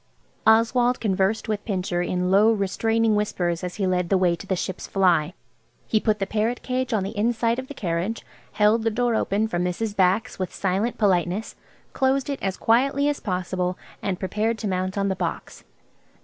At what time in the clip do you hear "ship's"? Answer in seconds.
4.55-4.87